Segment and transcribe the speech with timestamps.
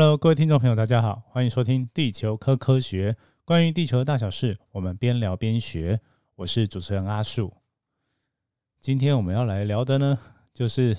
[0.00, 3.14] Hello，各位听众朋友，大家好，欢迎收听地球科科学，
[3.44, 6.00] 关于地球的大小事，我们边聊边学。
[6.36, 7.52] 我是主持人阿树。
[8.78, 10.18] 今天我们要来聊的呢，
[10.54, 10.96] 就是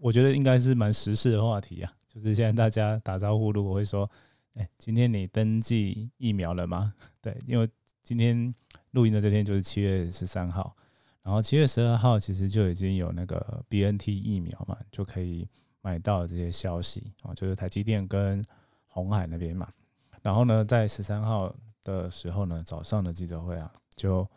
[0.00, 4.06] 我觉得应该是蛮时事的话题啊，就是现在大家打招呼，如果会说，
[4.52, 6.92] 哎，今天你登记疫苗了吗？
[7.22, 7.66] 对，因为
[8.02, 8.54] 今天
[8.90, 10.76] 录音的这天就是七月十三号，
[11.22, 15.48] 然后七月十二号其实就已经有那个 BNT 疫苗嘛，就可以。
[15.86, 18.44] 买到这些消息啊，就是台积电跟
[18.88, 19.72] 红海那边嘛。
[20.20, 21.54] 然后呢，在十三号
[21.84, 24.28] 的时候呢，早上的记者会啊，就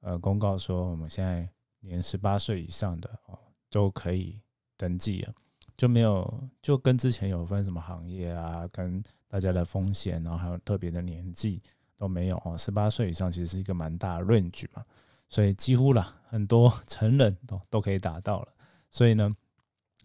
[0.00, 3.38] 呃公告说，我们现在年十八岁以上的哦
[3.70, 4.40] 都可以
[4.76, 5.32] 登记了，
[5.76, 11.62] 就没有就跟之前有分什么行业啊，跟大家的风险，然后还有特别的年纪
[11.96, 12.58] 都没有哦。
[12.58, 14.84] 十八岁以上其实是一个蛮大的 range 嘛，
[15.28, 18.48] 所以几乎啦很多 成人都都可以达到了。
[18.90, 19.32] 所以呢。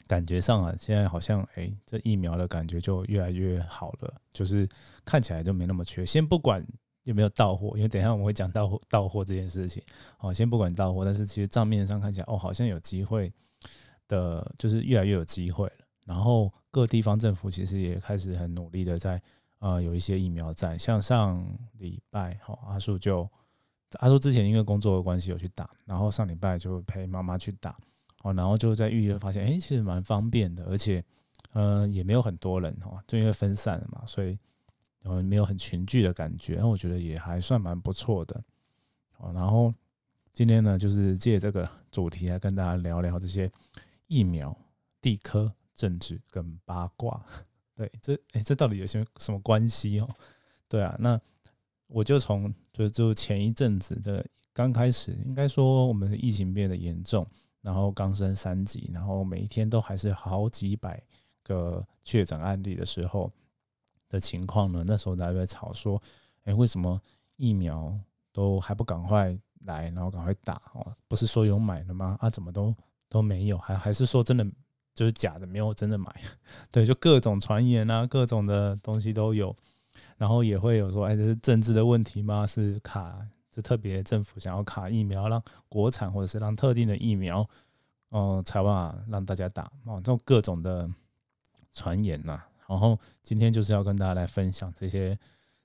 [0.07, 4.67] 感觉上啊，现在好像哎，这疫苗的感觉就越来越好了，就是
[5.05, 6.05] 看起来就没那么缺。
[6.05, 6.65] 先不管
[7.03, 9.83] 有没有到货，因为等下我们会讲到货到货这件事情。
[10.17, 13.31] 好，先不管到货，但是其实账面上看起来哦，好像有机会
[14.07, 15.85] 的，就是越来越有机会了。
[16.05, 19.21] 然后各地方政府其实也开始很努力的在
[19.59, 23.29] 呃有一些疫苗站，像上礼拜好阿树就
[23.99, 27.77] 阿树之前因为工作的关系有去打，然后上礼拜就陪妈妈去打。
[28.27, 31.01] 哦，然后就在预约发现，哎，其实蛮方便的，而且，
[31.53, 34.37] 呃，也没有很多人哦，就因为分散了嘛，所以，
[35.03, 38.43] 呃，没有很群聚的感觉，那我觉得也还算蛮不错的。
[39.17, 39.73] 哦，然后
[40.33, 43.49] 今天呢，就是借这个主题来跟大家聊聊这些
[44.07, 44.55] 疫苗、
[45.01, 47.23] 地科、政治跟八卦。
[47.75, 50.09] 对，这哎，这到底有些什么关系哦？
[50.67, 51.19] 对啊，那
[51.87, 57.25] 我就从就就前一阵子的刚开始，应该说我们的疫情变得严重。
[57.67, 61.03] 然后刚升三级，然后每一天都还是好几百
[61.43, 63.29] 个确诊案例的时候
[64.07, 64.85] 的情况呢？
[64.87, 66.01] 那时候大家在吵说，
[66.45, 67.01] 哎，为什么
[67.35, 67.93] 疫苗
[68.31, 70.95] 都还不赶快来，然后赶快打哦？
[71.09, 72.15] 不是说有买了吗？
[72.21, 72.73] 啊，怎么都
[73.09, 73.57] 都没有？
[73.57, 74.47] 还还是说真的
[74.93, 76.09] 就是假的，没有真的买？
[76.71, 79.53] 对，就各种传言啊，各种的东西都有，
[80.15, 82.47] 然后也会有说，哎，这是政治的问题吗？
[82.47, 83.27] 是卡？
[83.57, 87.47] 是特别政府想要卡疫苗，让国产或者是让特定的疫苗，
[88.09, 90.87] 哦，才办法让大家打哦，这种各种的
[91.73, 92.41] 传言呐。
[92.67, 95.17] 然后今天就是要跟大家来分享这些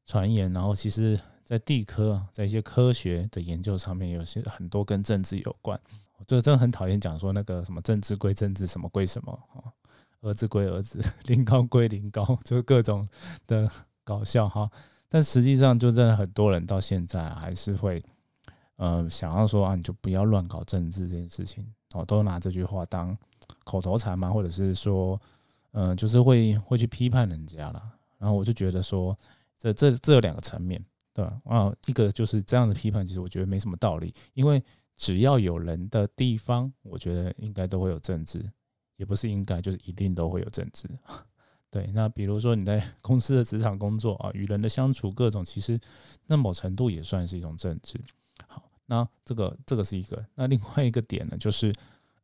[0.07, 0.51] 传言。
[0.53, 5.79] 然后其实，在地科，在一些科学的研究上面，有些很多跟政治有关。
[6.17, 9.73] 我真的很讨厌讲说那个什么政治归政治，什么归什么哦，
[10.21, 13.07] 儿子归儿子， 零高归零高， 就是各种
[13.47, 13.69] 的
[14.05, 14.71] 搞笑哈。
[15.13, 18.03] 但实际上，就真的很多人到现在还是会，
[18.77, 23.15] 呃，想要说啊，你就不要乱搞政治这件事情哦，都拿这句话当
[23.63, 25.21] 口头禅嘛，或者是说，
[25.73, 27.83] 嗯，就是会会去批判人家了。
[28.17, 29.15] 然后我就觉得说，
[29.59, 31.39] 这这这有两个层面，对吧？
[31.45, 34.65] 啊，一个就是这样的批判，其实我觉得没什么道理，因为
[34.97, 38.43] 只要有人的地方，我觉得应该都会有政治，
[38.97, 40.89] 也不是应该，就是一定都会有政治。
[41.73, 45.81] 对，那比如说你在 公司的职场工作啊，与人的相处各种，其实
[46.27, 47.99] 那某程度也算是一种政治。
[48.47, 50.23] 好，那这个这个是一个。
[50.35, 51.73] 那另外一个点呢，就是，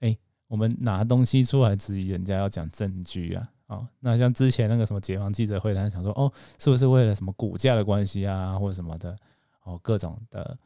[0.00, 0.14] 哎，
[0.48, 3.50] 我们拿东西出来质疑人家，要讲证据啊。
[3.68, 9.16] 哦，那像之前那个什么解放记者会，他想说，哦，是不是为了什么股价的关系啊，或者什么的，
[9.64, 10.58] 哦，各种的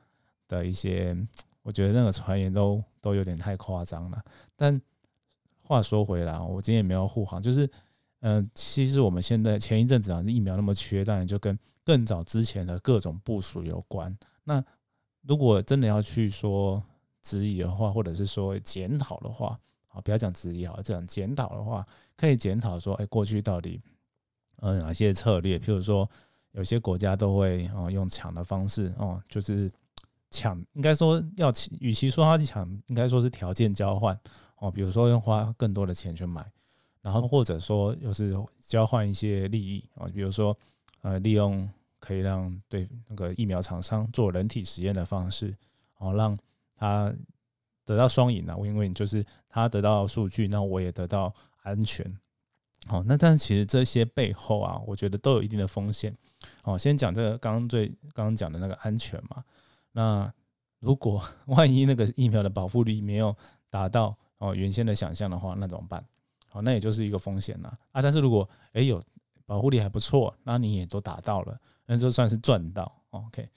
[0.48, 1.16] 的一些，
[1.62, 4.20] 我觉得那个传言都都有点太夸张了。
[4.56, 4.82] 但
[5.62, 7.70] 话说回来，我今天也没有护航，就是。
[8.22, 14.16] 嗯，其实我们现在前一阵子啊，疫苗那么缺，当然就跟更早之前的各种部署有关。
[14.44, 14.64] 那
[15.22, 16.80] 如果真的要去说
[17.20, 21.84] 质疑的话，或者是说检讨的话，啊，不要讲质疑啊，这样检讨的话，
[22.16, 23.80] 可以检讨说，哎，过去到底
[24.56, 25.58] 呃哪些策略？
[25.58, 26.08] 譬如说，
[26.52, 29.68] 有些国家都会哦用抢的方式哦，就是
[30.30, 34.16] 抢，应该说要，与其说他抢，应该说是条件交换
[34.58, 36.48] 哦，比如说用花更多的钱去买。
[37.02, 40.56] 然后或者说又是交换一些利益啊，比如说
[41.02, 41.68] 呃，利用
[41.98, 45.54] 可以让对那个疫苗厂商做人体实验的方式，
[45.98, 46.38] 哦，让
[46.76, 47.12] 他
[47.84, 52.16] 得到双赢啊，因为就是他得到数据，那我也得到安全。
[52.86, 56.12] 好，那但其实这些背后啊，我觉得都有一定的风险。
[56.64, 59.44] 哦，先讲这个刚刚最刚刚讲的那个安全嘛。
[59.92, 60.32] 那
[60.80, 63.36] 如果 万一那个疫苗的保护力没有
[63.70, 66.04] 达到哦原先的想象的话，那怎么办？
[66.52, 68.02] 好，那也就是一个风险了啊。
[68.02, 69.00] 但是如果诶有
[69.46, 73.00] 保护力还不错，那你也都达到了，那就算是赚到。
[73.08, 73.48] OK，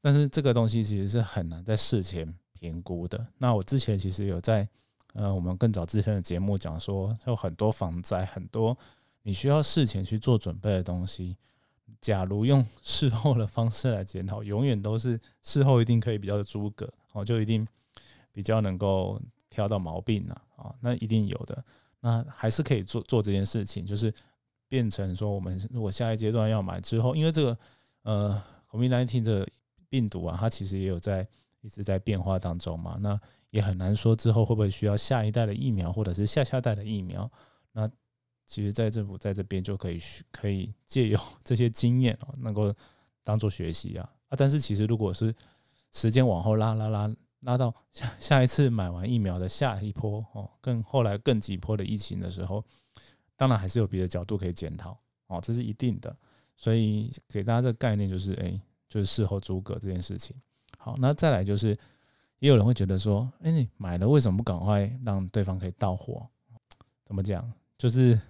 [0.00, 3.24] 但是这个东西其实是很难在事前评估的。
[3.38, 4.68] 那我之前其实有在
[5.14, 8.76] 呃我们更早之前的节目讲说，有很多防灾，很多
[9.22, 11.36] 你需要事前去做准备的东西，
[12.00, 17.66] 假如用事后的方式来检讨，永远都是事后一定可以比较的诸葛哦，就一定
[18.32, 21.64] 比较能够挑到毛病了啊，那一定有的，
[22.00, 24.12] 那还是可以做做这件事情，就是
[24.68, 27.58] 变成说，我们如果下一阶段要买之后，因为这个
[28.02, 29.48] 呃，COVID-19 这个
[29.88, 31.26] 病毒啊，它其实也有在
[31.60, 33.20] 一直在变化当中嘛，那
[33.50, 37.30] 也很难说之后会不会需要下一代的疫苗，或者是下下代的疫苗，
[37.72, 37.90] 那。
[38.46, 40.00] 其实，在政府在这边就可以
[40.32, 42.74] 可以借由 这些经验哦，能够
[43.22, 44.34] 当做学习啊啊！
[44.36, 45.32] 但是其实，如果是
[45.92, 47.08] 时间往后拉拉拉
[47.40, 52.64] 拉到下 下一次买完疫苗的下一波哦，更后来更急迫的疫情的时候，
[53.36, 54.96] 当然还是有别的角度可以检讨
[55.26, 56.14] 哦，这是一定的。
[56.56, 60.36] 所以给大家这个概念就是，哎，就是事后诸葛这件事情。
[60.78, 61.76] 好，那再来就是，
[62.38, 66.26] 也有人会觉得说，哎，你买了为什么不赶快让对方可以到货？
[67.04, 67.50] 怎么讲？
[67.78, 68.20] 就是。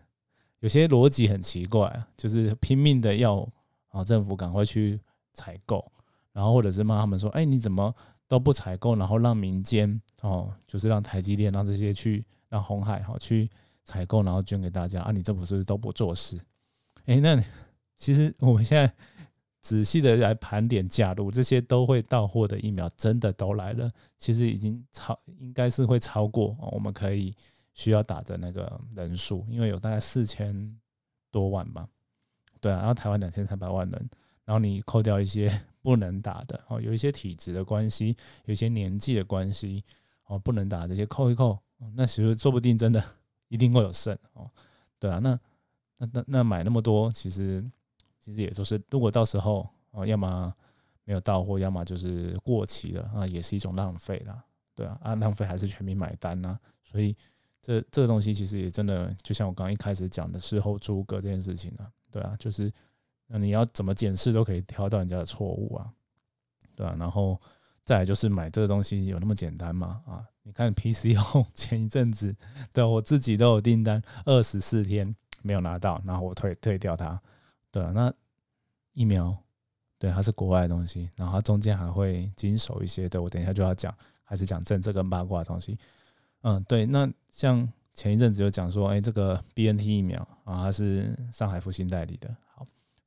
[0.61, 3.49] 有些逻辑很奇怪，就是拼命的要
[3.89, 5.01] 啊政府赶快去
[5.33, 5.91] 采购，
[6.33, 7.95] 然后或者是骂他们说，哎你怎么
[8.31, 13.51] 都不采购，然后让民间哦，就是让台积电让这些去让红海哈去
[13.83, 16.41] 采购，然后捐给大家啊，你这不是都不做事？
[17.07, 17.43] 哎，那
[17.97, 18.95] 其实我们现在
[19.61, 27.35] 仔细的来盘点，假如这些都会到货的疫苗真的都来了，其实已经超应该是会超过我们可以。
[27.73, 30.79] 需要打的那个人数，因为有大概四千
[31.31, 31.89] 多万吧，
[32.61, 34.11] 对啊，然后台湾两千三百万人，
[34.45, 35.49] 然后你扣掉一些
[35.83, 39.85] 不能打的哦，有一些体质的关系，有一些年纪的关系
[40.27, 41.59] 哦，不能打这些扣一扣，
[41.95, 43.03] 那其实说不定真的
[43.49, 44.51] 一定会有剩哦，
[44.99, 45.39] 对啊，那
[45.99, 47.65] 那那那买那么多，其实
[48.21, 50.55] 其实也都是，如果到时候哦，要么
[51.05, 54.45] 没有到货，要么就是过期了啊，也是一种浪费啦，
[54.75, 57.17] 对啊，啊浪费还是全民买单呐，所以。
[57.63, 62.73] 这这个东西其实也真的，就像我刚刚一开始讲的事后诸葛这件事情啊，对啊，就是
[63.33, 65.89] 那你要怎么检视都可以挑到人家的错误啊，
[66.75, 67.41] 对啊，然后
[67.85, 70.03] 再来就是买这个东西有那么简单吗？
[70.05, 72.35] 啊，你看 PCO 前一阵子，
[72.73, 77.21] 对我自己都有订单，二十四天没有拿到，然后我退退掉它，
[77.71, 78.13] 对啊，那
[78.95, 79.37] 疫苗，
[79.97, 83.95] 对，它是国外的东西，然后它中间还会经手一些，对我等一下就要讲，
[84.25, 85.79] 还是讲政治跟八卦的东西。
[86.43, 92.29] 嗯，对，那像前一阵子就讲说，哎，这个 B N T 疫苗啊，它是上海复兴代理的。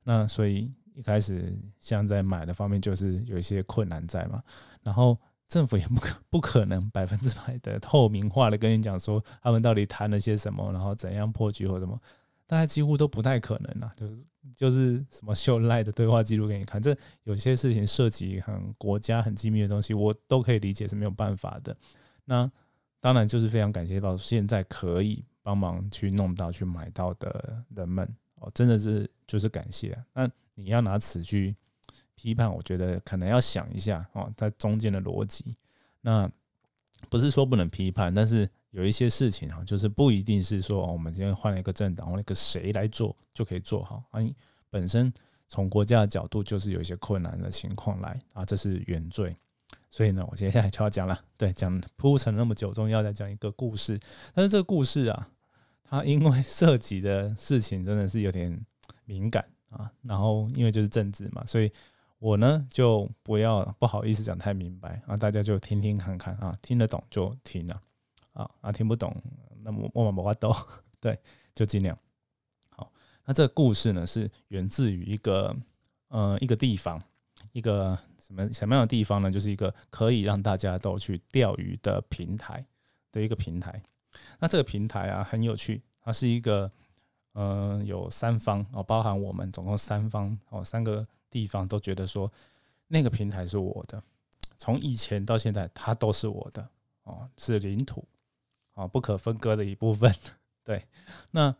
[0.04, 4.42] 那所以一开始像在买的方面就是有一些困难在嘛，
[4.82, 5.18] 然后
[5.48, 12.00] 政府也不可不可能百分之百的透明化的跟你讲说他们到底谈了些什么，然后怎样破局或什么，
[12.46, 14.24] 大家几乎都不太可能啊，就是
[14.56, 21.76] 就是什么秀赖的对话记录给你看，这有些事情涉及很国家很机密的东西，我都可以理解是没有办法的。
[22.24, 22.50] 那
[23.00, 28.08] 当然，就是非常感谢到现在可以帮忙去弄到、去买到的人们
[28.44, 29.96] 哦，真的是就是感谢。
[30.12, 31.56] 那你要拿此去
[32.14, 35.56] 批判，我觉得可能要想一下哦，在中间的逻辑。
[36.02, 36.30] 那
[37.08, 44.02] 不是说不能批判，但是有一些事情啊，就是不一定是说我们今天换了一个政党，换了一个谁来做就可以做好。
[44.10, 44.20] 啊，
[44.70, 45.12] 本身
[45.48, 49.36] 从国家的角度就是有一些困难的情况来啊，这是原罪。
[49.90, 51.18] 所以呢，我接下来就要讲了。
[51.36, 53.98] 对，讲铺陈那么久，终于要再讲一个故事。
[54.34, 55.28] 但是这个故事啊，
[55.98, 58.58] 啊因为 涉及的事情真的是有点
[59.04, 59.90] 敏感啊。
[60.02, 61.70] 然后因为就是政治嘛，所以
[62.18, 65.16] 我呢就不要不好意思讲太明白啊。
[65.16, 67.80] 大家就听听看看啊，听得懂就听了
[68.32, 69.14] 啊啊，听不懂
[69.62, 70.54] 那么我们我都
[71.00, 71.18] 对，
[71.54, 71.96] 就尽量
[72.70, 72.90] 好。
[73.24, 75.54] 那这个故事呢，是源自于一个
[76.08, 77.02] 呃一个地方
[77.52, 77.98] 一个。
[78.24, 79.30] 什么什么样的地方呢？
[79.30, 82.64] 就是一个可以让大家都去钓鱼的平台
[83.12, 83.82] 的一个平台。
[84.38, 86.70] 那这个平台啊很有趣，它是一个
[87.32, 92.30] 嗯有三方哦，包含我们总共三方哦，三个地方都觉得说
[92.88, 94.02] 那个平台是我的，
[94.56, 96.68] 从以前到现在它都是我的
[97.02, 98.04] 哦，是领土
[98.74, 100.14] 哦，不可分割的一部分。
[100.64, 100.86] 对，
[101.30, 101.54] 那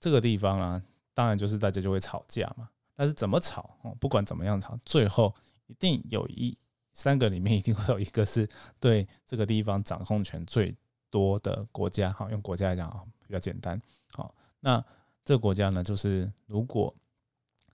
[0.00, 0.82] 这个地方啊，
[1.14, 2.68] 当然就是大家就会吵架嘛。
[2.94, 5.34] 但是怎么吵哦，不管怎么样吵，最后。
[5.70, 6.56] 一定有一
[6.94, 8.48] 三个里面一定会有一个是
[8.80, 10.74] 对这个地方掌控权最
[11.10, 13.80] 多的国家，好用国家来讲啊比较简单，
[14.12, 14.84] 好那
[15.24, 16.94] 这个国家呢就是如果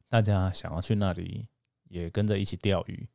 [0.09, 1.47] 大家想要去那里
[1.88, 3.09] 也跟着一起钓鱼，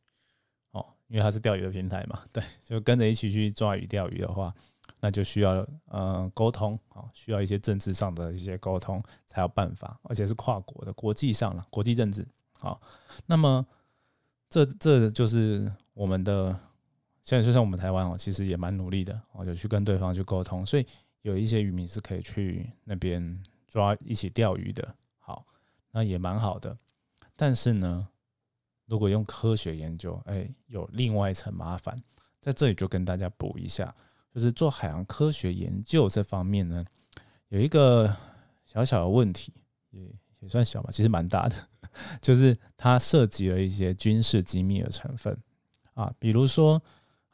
[0.71, 4.53] 哦，因为它是钓鱼的平台嘛，对，就跟着一起去抓鱼钓鱼的话，
[4.99, 12.27] 那就需要呃沟通，好需要一些政治上的一些沟通才有办法，而且是跨国的国际上了国际政治，
[12.59, 12.81] 好，
[13.25, 13.65] 那么。
[14.51, 16.59] 这这就是我们的，
[17.29, 20.85] 现在就像我们台湾哦，其实也蛮努力的哦，就去跟对方去沟通，所以
[21.21, 25.45] 有一些渔民是可以去那边抓一起钓鱼的，好，
[25.91, 26.75] 那也蛮好的。
[27.35, 28.07] 但是呢，
[28.87, 31.95] 如果用科学研究，哎，有另外一层麻烦，
[32.41, 33.95] 在这里就跟大家补一下，
[34.33, 36.83] 就是做海洋科学研究这方面呢，
[37.49, 38.11] 有一个
[38.65, 39.53] 小小的问题，
[39.91, 40.01] 也
[40.39, 41.55] 也算小吧，其实蛮大的，
[42.19, 45.37] 就是它涉及了一些军事机密的成分
[45.93, 46.81] 啊，比如说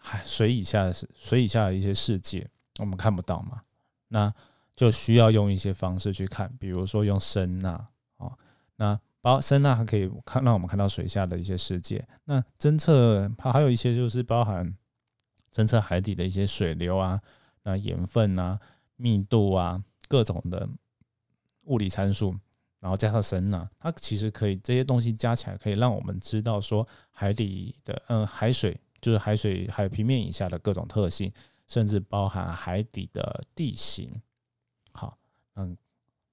[0.05, 2.47] 海水以下的水以下的一些世界，
[2.79, 3.61] 我们看不到嘛，
[4.09, 4.33] 那
[4.75, 8.37] 就需要用一些方式去看，比如说用声呐，哦，
[8.75, 8.99] 那。
[9.25, 12.07] 包声呐还可以看让我们看到水下的一些世界。
[12.25, 14.77] 那侦测它还有一些就是包含
[15.51, 17.19] 侦测海底的一些水流啊、
[17.63, 18.59] 那盐分啊、
[18.97, 20.69] 密度啊各种的
[21.63, 22.37] 物理参数，
[22.79, 31.31] 然后加上声呐，它其实可以这些东西加起来可以让我们知道说海底的嗯海水就是海水海平面以下的各种特性，
[31.67, 34.19] 甚至包含海底的地形。
[34.93, 35.15] 好，
[35.57, 35.77] 嗯，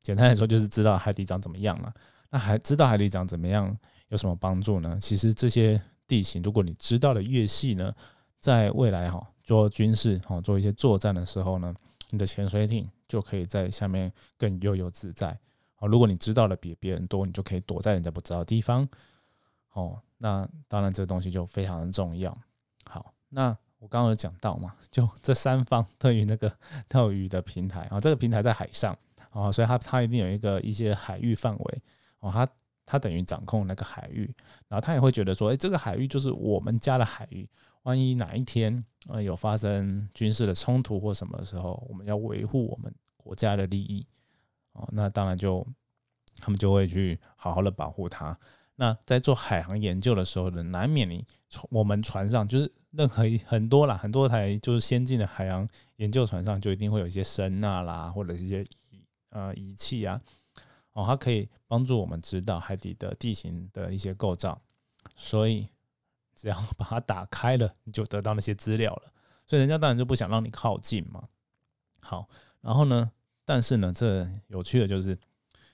[0.01, 1.93] 简单来说就是知道海底长怎么样了。
[2.31, 3.77] 那还知道海底长怎么样
[4.09, 4.97] 有什么帮助呢？
[4.99, 7.95] 其实这些地形，如果你知道的越细呢，
[8.39, 11.75] 在未来哈做军事哈做一些作战的时候呢，
[12.09, 15.39] 你的潜水艇就可以在下面更悠游自在。
[15.75, 18.89] 好，如果你知道的比别人多，你就可以躲在人家不知道的地方。
[19.75, 22.35] 哦，那当然这东西就非常的重要。
[23.35, 26.55] 那我刚刚有讲到嘛， 就这三方对于那个
[26.89, 28.97] 钓鱼的平台啊，这个平台在海上
[29.31, 31.83] 啊，所以它它一定有一个一些海域范围。
[32.21, 32.47] 哦，他
[32.87, 34.33] 他等于掌控那个海域，
[34.69, 37.49] 然后他也会觉得说，哎，这个海域就是我们家的海域，
[37.83, 44.07] 万一哪一天呃有发生军事的冲突或什么的时候，我们要维护我们国家的利益，
[44.75, 45.67] 哦，那当然就
[46.39, 48.39] 他们就会去好好的保护它。
[48.77, 51.25] 那在做海洋研究的时候呢，难免你
[51.71, 58.65] 我们船上就是任何很多啦，很多台就是先进的海洋研究船上就一定会有一些声呐啦，或者一些
[59.31, 60.21] 呃仪器啊。
[60.95, 64.61] 哦，它可以帮助我们知道海底的地形的一些构造，
[65.17, 65.67] 所以
[66.35, 69.13] 只要把它打开了，你就得到那些资料了。
[69.47, 71.27] 所以人家当然就不想让你靠近嘛。
[72.01, 72.29] 好，
[72.61, 73.11] 然后呢，
[73.45, 75.19] 但是呢，这有趣的就是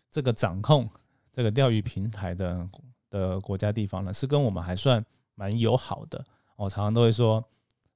[0.09, 0.88] 这个掌控
[1.33, 2.69] 这个钓鱼平台的
[3.11, 6.25] 的国家地方呢，是跟我们还算蛮友好的。
[6.57, 7.43] 我常常都会说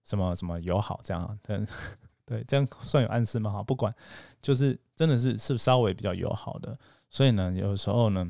[0.05, 1.61] 什么什么友好这样，对
[2.25, 3.51] 对，这样算有暗示吗？
[3.51, 3.95] 哈，不管，
[4.41, 6.79] 就是真的是是稍微比较友好的。
[7.11, 8.27] 所以呢，有时候呢，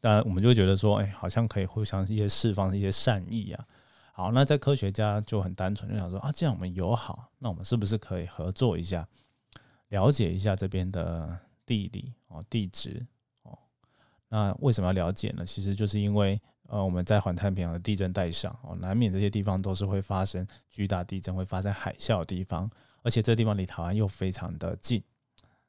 [0.00, 3.64] 当然我们就觉得说，哎，好像可以互相一些释放一些善意啊。
[4.12, 9.06] 好，那在科学家就很单纯，就想说啊，既然我们友好，那我们是不是可以合作一下，
[9.88, 13.06] 了解一下这边的地理哦、地质？
[14.28, 15.44] 那为什么要了解呢？
[15.44, 22.70] 其实就是因为呃，我们在环太平洋的地震带上哦，难免这些地方都是会发生巨大地震、会发生海啸的地方，
[23.02, 25.02] 而且这地方离台湾又非常的近，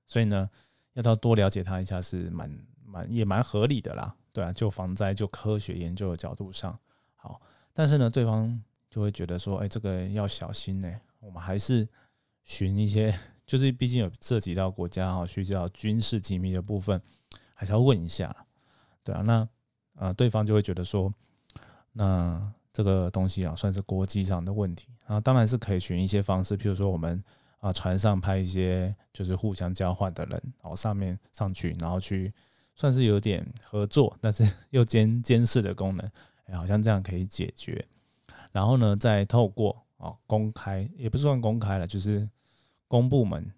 [0.05, 0.49] 所以呢。
[0.93, 2.51] 要到多了解它一下是蛮
[2.83, 6.75] 蛮也蛮合理的啦，对啊，就防灾就科学研究的角度上
[7.13, 7.39] 好，
[7.71, 8.59] 但是呢，对方
[8.89, 11.87] 就会觉得说，哎，这个要小心呢，我们还是
[12.43, 16.99] 寻一些，就是毕竟有涉及到国家哈需要军事机密的部分，
[17.53, 18.35] 还是要问一下，
[19.07, 19.47] 对啊，那
[19.95, 21.13] 呃，对方就会觉得说，
[21.93, 27.23] 那这个东西啊，算是国际上的问题啊，当然是可以寻一些方式，譬如说我们。
[27.59, 32.31] 啊，船上派一些就是互相交换的人，然后上面上去，然后去
[32.75, 36.07] 算是有点合作，但是 又监监视的功能，
[36.45, 37.83] 哎，好像这样可以解决。
[38.51, 42.29] 然后呢，再透过啊公开，也不算公开了，就是
[42.87, 43.51] 公部门，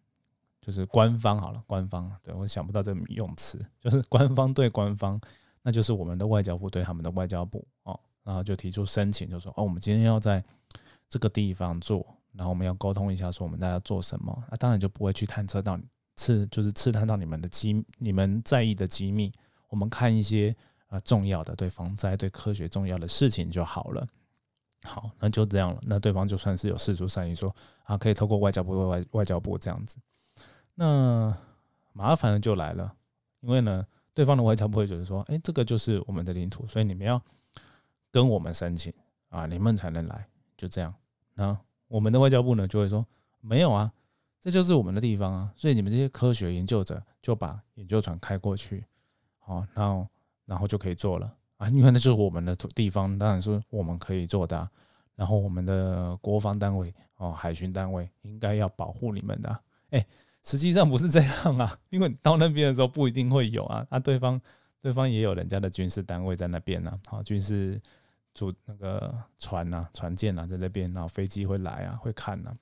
[0.69, 5.19] 就是官方好了，官方，对我想不到这个用词，就是 官方对官方，
[5.63, 10.43] 那就是我们的外交部对他们的外交部哦，然后就提出申请，就说哦，我们今天要在
[11.07, 12.05] 这个地方做。
[12.33, 15.77] 然后我们要沟通一下，说我们大家做什么，那当然就不会去探测到
[16.15, 19.33] 刺，就是刺探到你们的机，你们在意的机密。
[19.67, 20.55] 我们看一些
[20.89, 24.07] 啊重要的，对防灾、对科学重要的事情就好了。
[24.83, 25.81] 好，那就这样了。
[25.81, 29.97] 那对方就算是有事出善意，说啊可以透过外交部、外外交部这样子。
[30.79, 31.37] 那
[31.91, 32.95] 麻烦的就来了，
[33.41, 37.21] 因为呢，对方的外交部会觉得说，哎，这个就是我们的领土，所以你们要
[38.09, 38.93] 跟我们申请
[39.27, 40.93] 啊，你们才能来，就这样。
[41.33, 41.59] 那
[41.89, 43.05] 我们的外交部呢就会说
[43.41, 43.91] 没有啊，
[44.39, 48.85] 这就是我们的地方啊，所以你们这些科学研究者就把研究船开过去，
[49.39, 50.07] 好，然后
[50.45, 54.69] 然后就可以做了啊，因为那就是我们的地方，当然是我们可以做的。
[55.15, 59.59] 然后我们的国防单位哦，海巡单位应该要保护你们的。
[59.89, 60.05] 哎，
[60.49, 64.39] 实际上不是这样啊， 因为到那边的时候不一定会有啊，啊，对方
[64.81, 67.79] 对方也有人家的军事单位在那边呢，好，军事。
[68.35, 72.53] 组那个船呐、船舰呐，在那边，然后飞机会来啊，会看呐，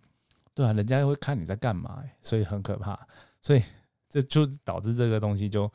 [0.56, 2.98] 对啊，人家会看你在干嘛，所以很可怕。
[3.44, 3.62] 所以
[4.10, 5.72] 这就导致这个东西就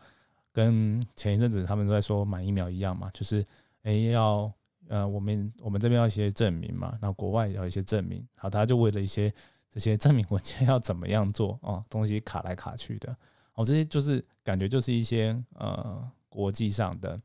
[0.51, 3.47] 跟前一阵子他们都在说买疫苗一样嘛，就是
[3.83, 4.51] 诶要
[4.89, 9.33] 呃我们我们这边要一些证明嘛，然后国外要一些证明，好，他就为了一些
[9.73, 13.17] 这些证明文件要怎么样做哦，东西卡来卡去的，
[13.55, 17.19] 哦，这些就是感觉就是一些呃国际上的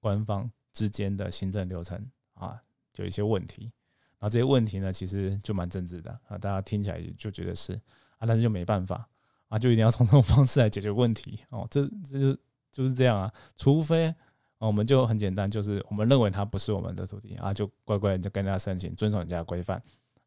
[0.00, 2.60] 官方之间的行政流程啊，
[2.96, 3.70] 有一些问题。
[4.18, 7.74] 然后这些问题呢，其实就蛮政治的啊，大家听起来就觉得是
[8.18, 9.08] 啊，但是就没办法
[9.48, 11.68] 啊，就一定要从这种方式来解决问题哦。
[11.70, 12.40] 这这就
[12.72, 14.12] 就是这样啊，除非
[14.58, 19.80] 我们就很简单，就是我们认为它不是我们的土地啊，就乖乖就跟人家申请，遵守人家的规范，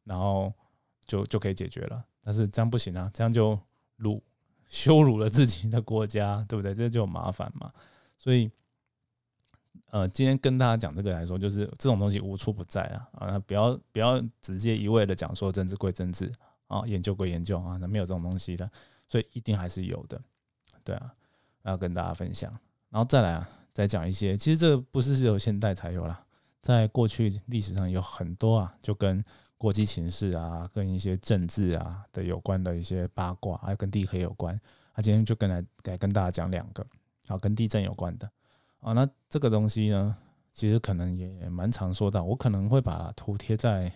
[0.04, 0.54] 然后
[1.10, 2.02] 就就可以解决了。
[2.24, 3.60] 但是这样不行啊，这样就
[3.98, 4.24] 辱
[4.66, 6.74] 羞辱了自己的国家，对不对？
[6.74, 7.70] 这就麻烦嘛。
[8.18, 8.50] 所以。
[9.92, 13.40] 呃，今天跟大家讲这个来说，就是这种东西无处不在啊啊！
[13.40, 16.32] 不要不要直接一味的讲说政治归政治
[16.68, 18.70] 啊，研究归研究啊，那没有这种东西的，
[19.08, 20.22] 所以一定还是有的，
[20.84, 21.12] 对啊，
[21.64, 22.52] 要跟大家分享。
[22.90, 26.24] 然后再来啊，再讲一些，其实这不是只有现代才有啦，
[26.62, 29.24] 在过去历史上有很多啊，就跟
[29.60, 34.60] 国际形势啊，跟一些政治啊的有关的一些八卦，还有跟地壳有关。
[34.94, 36.82] 啊，今天就跟来来跟大家讲两个，
[37.28, 38.32] 啊，跟地震有关的。
[38.80, 40.16] 啊，那这个东西呢，
[40.54, 43.92] 其实可能也蛮常说到，我可能会把图贴在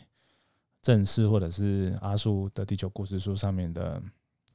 [0.82, 4.04] 正式或者是阿叔的地球故事书上面的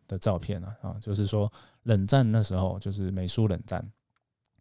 [0.06, 1.50] 的照片了啊，就是说
[1.84, 3.90] 冷战那时候，就是美苏冷战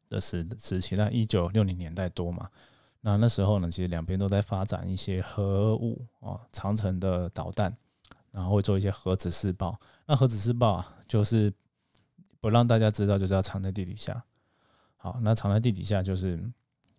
[0.08, 2.50] 的时时期，那一九六零年代多嘛，
[3.08, 7.74] 那那时候呢，其实两边都在发展一些核武啊，长城的导弹，
[8.32, 11.54] 然后会做一些核子试爆，那核子试爆啊，就是
[12.42, 14.22] 不让大家知道，就是要藏在地底下。
[14.98, 16.38] 好，那藏在地底下就是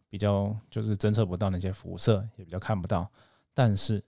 [0.09, 3.07] 比较就是侦测不到那些辐射，也比较看不到。
[3.53, 4.03] 但是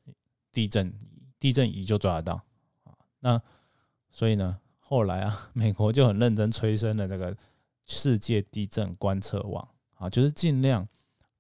[0.51, 0.91] 地震
[1.39, 2.43] 地震仪就抓得到
[2.85, 2.97] 啊。
[3.19, 3.43] 那
[4.11, 7.37] 所以呢，后来啊，美国就很认真催生了这个
[7.85, 10.89] 世界地震观测网啊，就是尽量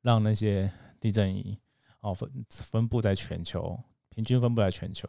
[0.02, 1.58] 让那些地震仪
[2.00, 5.08] 哦分分布在全球，平均分布在全球。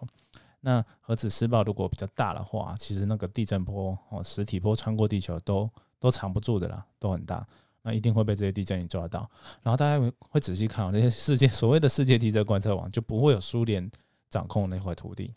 [0.62, 5.70] 那核子试爆如果比较大的话，其实那个地震波哦，实体波穿过地球都。
[6.02, 7.48] 都藏不住的啦，都很大，
[7.84, 9.30] 那一定会被这些地震仪抓到。
[9.62, 13.88] 然后大家会会仔细看啊，那些世界 所谓的世界地震观测网就不会有苏联
[14.28, 15.36] 掌控那块土地，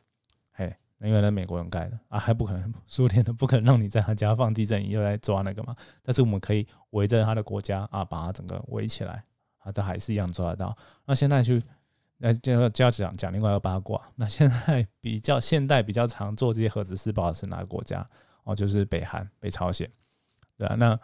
[0.52, 5.76] 嘿，那原来美国人盖的啊，还不可能苏联的不可能让你在他家放地震仪又来抓那个嘛。
[6.02, 9.22] 但是我们可以围着他的国家啊，把它整个围起来
[9.64, 10.76] 啊，都还是一样抓得到。
[11.04, 11.60] 那现在去
[12.18, 14.00] 那就就要讲讲另外一个八卦。
[14.14, 18.08] 那现在比较现代比较常做这些核子试爆的是哪个国家？
[18.44, 19.90] 哦，就是北韩、北朝鲜。
[20.56, 20.98] 对啊，那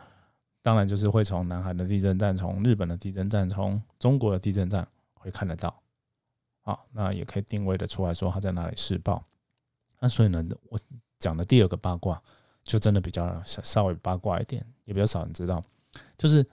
[0.63, 5.83] 当然就是会从南韩的地震站、从日本的地震站、从中国的地震站会看得到，
[6.61, 9.25] 好，那也可以定位的出来说它在哪里试爆。
[9.99, 10.79] 那所以呢，我
[11.19, 12.23] 讲的第二个八卦
[12.63, 15.63] 就真的比较稍微八卦一点，也比较少人知道，
[16.17, 16.47] 就是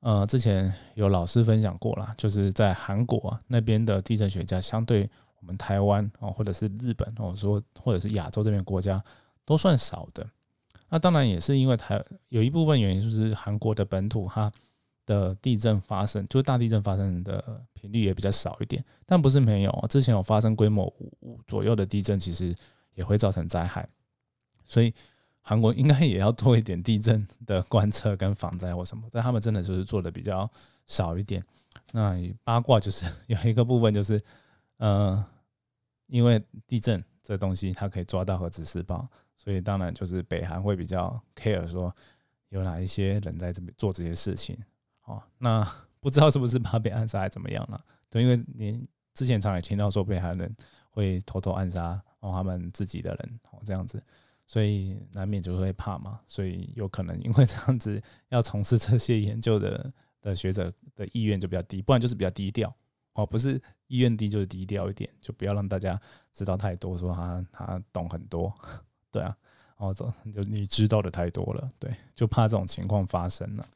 [0.00, 9.02] 呃，之前有老师分享过了，就是在韩国那边的地震学家，相对我们台湾哦，或者是日本哦，说或者是亚洲这边国家
[9.44, 10.24] 都算少的。
[10.88, 14.50] 那当然也是因为台有一部分原因，就是韩国的本土它
[15.04, 22.54] 的地震发生，就是大地震发生的频率也比较少一点，但不是没有，之前有发生规模五五左右的地震，其实
[22.94, 23.88] 也会造成灾害，
[24.64, 24.94] 所以
[25.48, 30.46] 韩国应该也要做一点地震的观测跟防灾或什么，但他们真的就是做的比较
[30.86, 31.42] 少一点。
[31.92, 34.22] 那八卦就是 有一个部分就是，
[34.76, 35.24] 呃，
[36.06, 39.08] 因为地震这东西它可以抓到核子试爆。
[39.38, 41.94] 所以当然就是北韩会比较 care 说
[42.50, 44.54] 有哪一些人在这边做这些事情，
[45.04, 45.66] 哦，那
[45.98, 47.82] 不知道是不是怕被暗杀还怎么样了？
[48.10, 50.54] 对，因为您之前常也听到说北韩人
[50.90, 54.02] 会偷偷暗杀哦他们自己的人哦这样子，
[54.48, 62.74] 所以难免就会怕嘛，所以有可能因为这样子要从事这些研究的的学者的意愿就比较低，不然就是比较低调
[63.12, 66.00] 哦，不是意愿低就是低调一点，就不要让大家
[66.32, 68.52] 知道太多，说他他懂很多。
[69.12, 69.36] 对啊，
[69.76, 73.66] 哦，走就你知道的太多了，对，就怕这种情况发生了。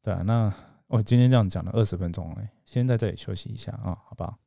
[0.00, 0.54] 对啊，那
[0.86, 4.38] 我今天这样讲了二十分钟哎，先在这里休息一下啊，好不好？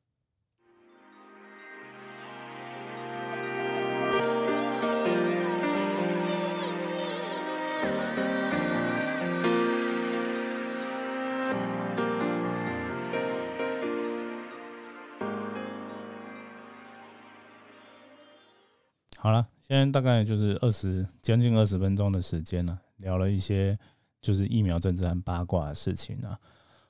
[19.24, 23.78] 好了，现在大概就是二十将近二十分钟的时间了，聊了一些
[24.20, 26.40] 就是疫苗政治和八卦的事情啊。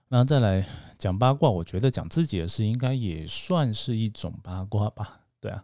[0.08, 0.66] 那再来
[0.98, 5.20] 讲八卦，我觉得讲自己的事应该也算是一种八卦吧？
[5.42, 5.62] 对啊，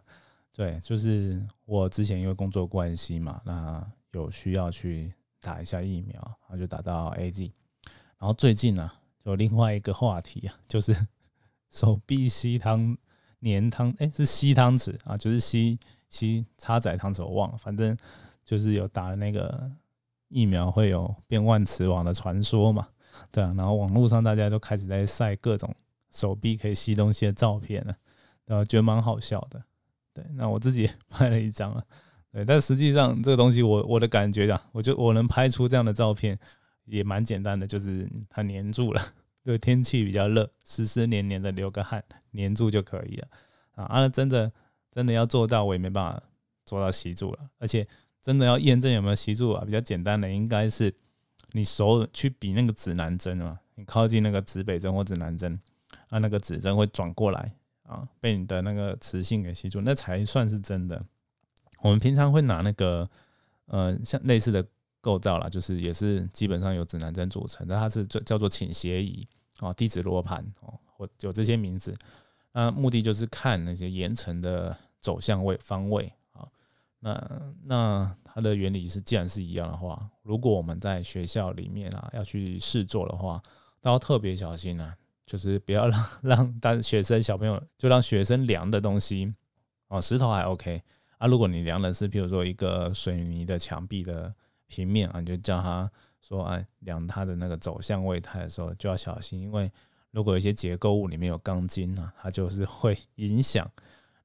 [0.52, 7.50] 对，就是我之前因为工作关系嘛，那有需要去打一下疫苗，然后就打到 A G。
[8.18, 10.94] 然后最近呢，有另外一个话题啊，就是
[11.70, 12.94] 手臂吸汤
[13.40, 15.78] 粘汤，哎，是吸汤匙啊，就是吸
[16.08, 17.96] 吸插仔汤匙，我忘了，反正
[18.44, 19.70] 就是有打那个
[20.28, 22.88] 疫苗会有变万磁王的传说嘛，
[23.30, 23.54] 对啊。
[23.56, 25.74] 然后网络上大家都开始在晒各种
[26.10, 27.96] 手臂可以吸东西的照片了，
[28.46, 29.62] 然后觉得蛮好笑的。
[30.14, 31.84] 对，那我自己拍了一张啊，
[32.32, 36.38] 对，但实际上这个东西我我的感觉啊，我就我能拍出这样的照片
[36.86, 39.00] 也蛮简单的，就是它粘住了，
[39.44, 43.28] 这个天气比较热，湿湿黏黏的流个汗粘住就可以了
[43.74, 43.84] 啊。
[43.84, 44.50] 啊，真的
[44.90, 46.22] 真的要做到，我也没办法
[46.64, 47.86] 做到吸住了，而且
[48.22, 50.94] 真的要验证有没有吸住啊，比较简单的应该是
[51.52, 55.60] 你手去比那个指南针啊，你靠近那个指北针或指南针，
[56.08, 57.54] 啊，那个指针会转过来。
[57.88, 61.02] 啊，被你的那个磁性给吸住，那才算是真的。
[61.80, 63.08] 我们平常会拿那个，
[63.64, 64.62] 呃，像类似的
[65.00, 69.26] 构造啦，就是也是基本上由指南针组成，但它是叫叫做倾斜仪
[69.60, 71.96] 哦，地址罗盘哦，或有这些名字。
[72.58, 76.44] 那目的就是看那些岩层的走向位方位啊。
[76.98, 83.40] 那那它的原理是，既然是一样的话，如果我们在学校里面啊要去试做的话，
[83.80, 84.92] 都要特别小心啊。
[85.24, 89.32] 就是不要让 让当学生小朋友就让学生量的东西
[89.88, 90.82] 哦，石头还 OK
[91.18, 91.28] 啊。
[91.28, 94.34] 如果你量的是，譬如说一个水泥的墙壁的
[94.66, 95.88] 平面啊，你就叫他
[96.20, 99.70] 说，哎，量它的那个走向位态的时候就要小心，因为
[100.10, 103.70] 如果有一些结构物里面有钢筋啊，它就是会 影响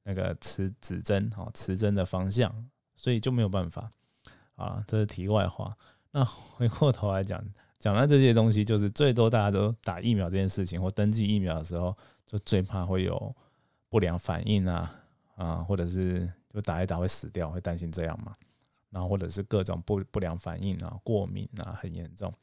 [0.03, 2.53] 那个磁指针哦，磁针的方向，
[2.95, 3.91] 所以就没有办法
[4.55, 4.83] 啊。
[4.87, 5.75] 这是题外话。
[6.11, 7.43] 那回过头来讲。
[7.79, 11.93] 讲到这些东西，就是最多大家都打疫苗这件事情，或登记疫苗的时候，
[12.25, 13.35] 就最怕会有
[13.89, 14.95] 不良反应啊
[15.35, 18.31] 啊，或者是就打一打会死掉，会担心这样嘛？
[18.89, 22.33] 然后或者是各种不不良反应啊，过敏啊很严重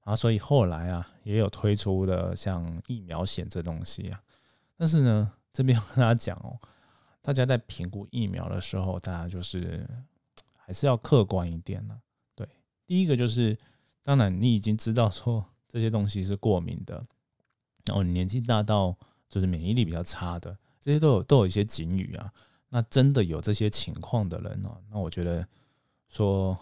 [0.00, 4.22] 啊，所以后来啊也有推出的像疫苗险这东西啊。
[4.76, 6.58] 但是呢，这边跟大家讲哦，
[7.20, 9.88] 大家在评估疫苗的时候，大家就是
[10.56, 12.00] 还是要客观一点呢。
[12.34, 12.48] 对，
[12.86, 13.56] 第一个就是。
[14.02, 17.06] 当然，你已经知道说这些东西是过敏的，
[17.84, 18.96] 然后年纪大到
[19.28, 22.32] 就是免疫力比较差的，这些都有都有一些警语啊。
[22.70, 25.46] 那真的有这些情况的人呢，那我觉得
[26.08, 26.58] 说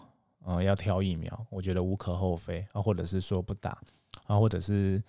[0.49, 3.81] 呃要挑疫苗，我觉得无可厚非啊，或者是说不打
[4.25, 5.01] 啊，或者是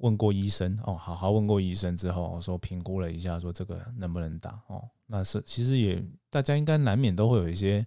[0.00, 7.86] 问过医生哦，好好问过医生之后说评估了一下，说这个能不能打哦，那是其实也大家应该难免都会有一些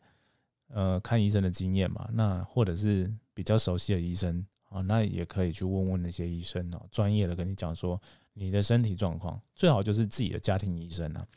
[0.69, 3.13] 呃看医生的经验嘛，那或者是。
[3.31, 7.97] 比较熟悉的医生啊，那也可以去问问那些医生哦，专业的跟你讲说
[8.33, 11.27] 你的身体状况，最好就是自己的家庭医生啊，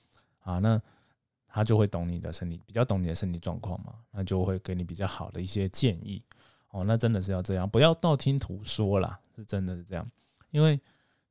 [0.40, 0.82] 啊，那
[1.52, 6.22] 他就会懂你的身体，比较懂你的身体状况嘛，那就会给你比较好的一些建议
[6.70, 6.82] 哦。
[6.84, 10.10] 那真的是要这样，不要道听途说啦，是真的是这样，
[10.50, 10.80] 因为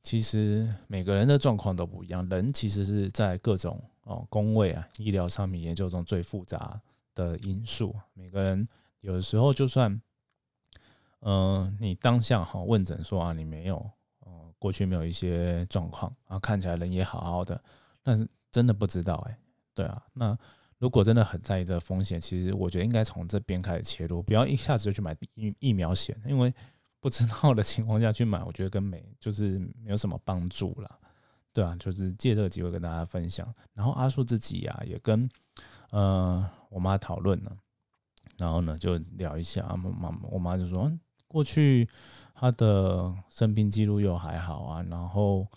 [0.02, 6.80] 其实每个人的状况都不一样，人其实是在各种哦工位啊、医疗上面研究中最复杂
[7.16, 8.68] 的因素，每个人
[9.00, 10.02] 有的时候就算。
[11.24, 13.78] 嗯，你当下哈问诊说啊，你没有，
[14.22, 17.64] 哦，过去没有一些状况啊，看起来人也好好的，
[18.02, 19.38] 但是真的不知道哎，
[19.74, 20.38] 对啊，那
[20.78, 26.54] 如果真的很在意这风险，其实我觉得应该从这边开始切入，不要一下子就去买疫疫苗险，因为
[27.00, 31.00] 不知道的情况下去买，我觉得跟没就是没有什么帮助了，
[31.54, 35.30] 对啊，就是借这个机会跟大家分享，然后阿树自己呀也跟
[35.92, 37.58] 呃我妈讨论了，
[38.38, 40.92] 然后呢就聊一下，妈妈我妈就说。
[41.28, 41.88] 过去
[42.36, 45.48] 他的生病记录又还好啊，然后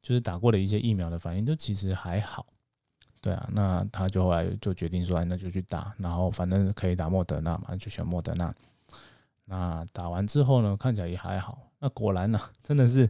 [0.00, 2.46] 就是打过的一些疫苗的反应，就其实还好。
[3.24, 8.54] 对啊，那他就后来就决定说，哎那就去打，然后反正可以打莫德纳嘛，就选莫德纳。
[9.46, 11.70] 那打完之后呢，看起来也还好。
[11.78, 13.08] 那果然呢，真的是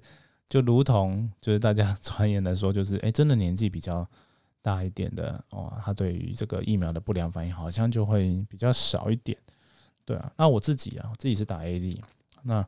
[0.49, 4.09] 就如同就是大家 传言的说，就是哎，真的年纪比较
[4.63, 9.37] 大一点的哦，他对于这个疫苗的不良反应好像就会比较少一点。
[10.05, 12.01] 对啊，那我自己啊，我自己是打 AD，
[12.45, 12.65] 那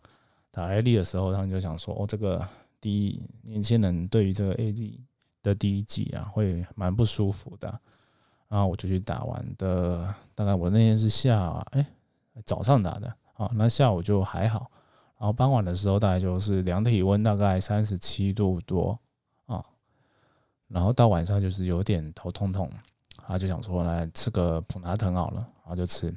[0.51, 2.45] 打 AD 的时候，他们就想说，哦，这个
[2.81, 4.99] 第一年轻人对于这个 AD
[5.47, 7.69] 的第一剂啊，会蛮不舒服的，
[8.49, 11.87] 然后我就去打完的，大概我那天是下哎
[12.45, 14.71] 早上打的，啊，那下午就还好，
[15.19, 18.99] 然后傍晚的时候大概就是量体温大概三十七度多
[19.47, 19.65] 啊，
[20.69, 22.71] 然后到晚上就是有点头痛痛，
[23.17, 26.15] 他就想说来吃个普拿疼好了，然后就吃。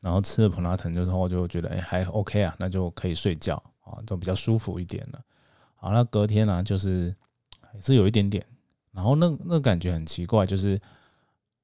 [0.00, 5.20] 然后吃了普拉腾之后，就觉得哎还 OK 啊，那就可以睡觉啊，就比较舒服一点了。
[5.74, 7.12] 好，那隔天呢，就是
[7.80, 8.44] 是有一点点，
[8.92, 10.80] 然后那那感觉很奇怪，就是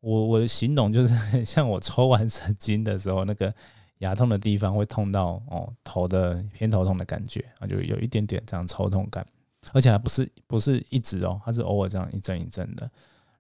[0.01, 3.55] 我我的形容就是 像我抽完神经的时候，那个
[3.99, 9.27] 牙痛的地方会痛到哦头的偏头痛的感觉啊，就有一点点这样抽痛感，
[9.73, 12.91] 而且还不是不是一直哦，它是偶尔这样一阵一阵的。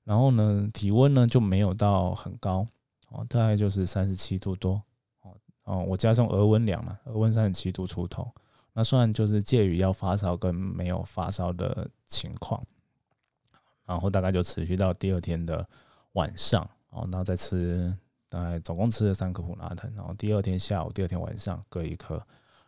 [0.05, 2.67] 然后呢，体温呢就没有到很高
[3.11, 4.83] 哦，大概就是三十七度多
[5.23, 5.31] 哦
[5.65, 8.29] 哦，我加上额温量嘛，额温三十七度出头，
[8.73, 12.63] 那算就是介于要发烧跟没有发烧的情况。
[13.85, 15.69] 然后大概就持续到第二天的
[16.13, 17.95] 晚上哦，然后再吃
[18.29, 22.15] 大概总共吃了三颗普拉腾，然后第二天下午、第二天晚上各一颗，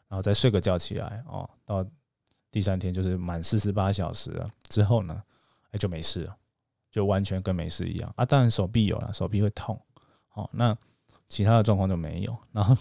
[0.09, 1.87] 然后再睡个觉起来哦，到
[2.51, 5.23] 第三天就是满四十八小时了之后呢，
[5.71, 6.37] 哎就没事了。
[6.91, 8.25] 就完全跟没事一样啊！
[8.25, 9.77] 当然手臂有了，手臂会痛，
[10.35, 10.79] 哦，那
[11.29, 12.39] 其他的状况就没有。
[12.53, 12.77] 然后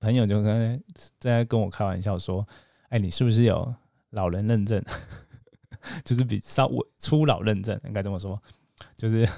[0.00, 0.82] 朋友就跟
[1.18, 2.46] 在跟我开玩笑说
[2.90, 3.74] ：“哎，你是不是有
[4.10, 4.82] 老人认证？
[6.04, 8.42] 就是比稍微初老认证，应该这么说，
[8.96, 9.28] 就是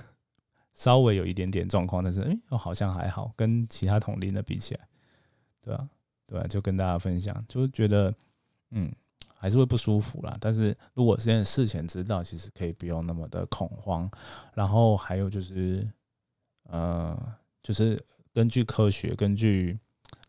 [0.72, 4.88] 稍微有一点点状况，但是哎，我好像还好，跟其他同龄的比起来，
[5.60, 5.88] 对吧？
[6.26, 6.46] 对吧？
[6.46, 8.14] 就跟大家分享，就是觉得
[8.70, 8.90] 嗯。”
[9.34, 14.08] 还是会不舒服啦，但是如果现在事前知道，其实可以不用那么的恐慌。
[14.54, 15.84] 然后还有就是，
[16.68, 17.20] 呃，
[17.60, 17.98] 就是
[18.32, 19.76] 根据科学、根据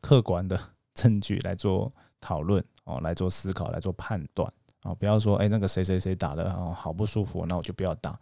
[0.03, 0.59] 客观的
[0.93, 8.19] 证据来做讨论哦，来做思考、来做判断啊，不要说哎那个谁谁谁打的哦好不舒服，那我就不要打。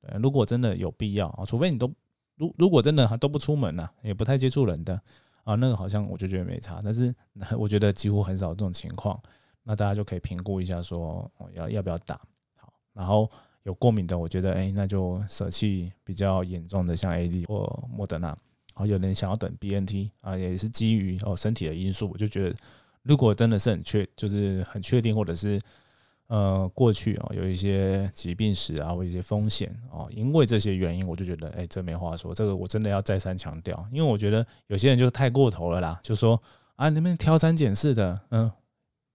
[0.00, 1.92] 对，如果真的有必要啊，除非你都
[2.36, 4.94] 如如果真的都不出门呐，也不太接触人的
[5.42, 6.80] 啊，那个好像我就觉得没差。
[6.84, 7.12] 但是
[7.58, 9.20] 我觉得几乎很少这种情况。
[9.66, 12.20] 那大家就可以评估一下，说要要不要打
[12.56, 12.72] 好。
[12.92, 13.28] 然后
[13.62, 18.36] 有过敏的，我觉得哎，那就舍弃比较严重的，像 A D 或莫德纳。
[18.74, 22.10] 好，有人想要等 B N T 啊，也是基于哦身体的因素。
[22.12, 22.56] 我就觉得，
[23.02, 25.60] 如果真的是很确，就是很确定，或者是
[26.26, 32.34] 呃过去哦有一些疾病史啊，或一些风险哦，因为这些原因，我就觉得哎，这没话说。
[32.34, 36.42] 这个我真的要再三强调，因为我觉得有些人就太过头了啦，就说
[36.76, 38.50] 啊，你们挑三拣四的，嗯。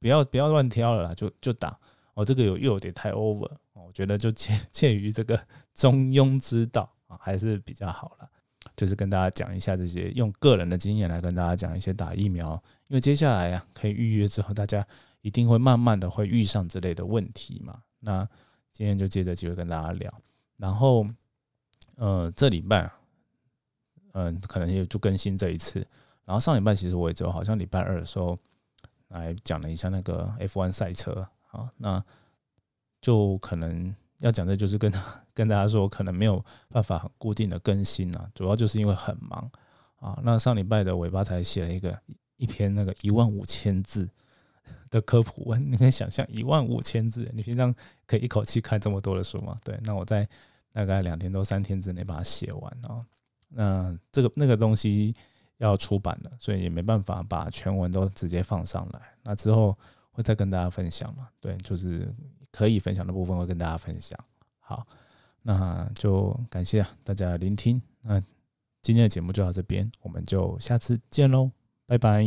[0.02, 1.78] 不要不要乱挑了啦，就就打
[2.14, 5.38] 哦，这个有又有点太 over 哦，我觉得就 介介于这个
[5.74, 8.30] 中庸之道啊，还是比较好了。
[8.80, 12.54] 就是跟大家讲一下这些，用个人的经验来跟大家讲一些打疫苗，
[12.88, 14.88] 因为接下来啊，可以预约之后，大家
[15.20, 17.84] 一定会慢慢的会遇上这类的问题嘛。
[18.00, 18.26] 那
[18.72, 20.10] 今天就借着机会跟大家聊，
[20.56, 21.06] 然后
[21.98, 22.90] 呃这礼拜
[24.14, 25.86] 嗯可能也就更新这一次，
[26.24, 28.40] 然后上礼拜其实我也就好像礼拜二的时候。
[29.10, 32.06] 来讲了一下那个 F1 赛车啊，那
[33.02, 34.94] 就可能要讲的，就是跟
[35.40, 39.50] 跟大家说，可能没有办法很固定的更新啊，主要就是因为很忙
[39.96, 40.20] 啊。
[40.22, 41.98] 那上礼拜的尾巴才写了一个
[42.36, 44.10] 一篇那个一万五千字
[44.90, 47.74] 的科普文，你可以想象一万五千字，你平常
[48.06, 49.58] 可以一口气看这么多的书吗？
[49.64, 50.28] 对，那我在
[50.74, 53.06] 大概两天多三天之内把它写完啊。
[53.48, 55.16] 那这个那个东西。
[55.62, 59.02] 要出版了，所以也没办法把全文都直接放上来。
[59.24, 59.78] 那之后
[60.10, 61.28] 会再跟大家分享嘛？
[61.42, 62.16] 对，就是
[62.50, 64.18] 可以分享的部分会跟大家分享。
[64.62, 64.88] 好，
[65.50, 67.82] 那就感谢大家聆听。
[68.04, 68.22] 那
[68.84, 71.50] 今天的节目就到这边，我们就下次见喽，
[71.88, 72.24] 拜拜。